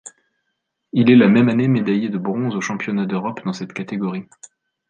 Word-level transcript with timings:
Il 0.93 1.11
est 1.11 1.15
la 1.15 1.27
même 1.27 1.47
année 1.47 1.67
médaillé 1.67 2.09
de 2.09 2.17
bronze 2.17 2.55
aux 2.55 2.59
Championnats 2.61 3.05
d'Europe 3.05 3.41
dans 3.45 3.53
cette 3.53 3.71
catégorie. 3.73 4.27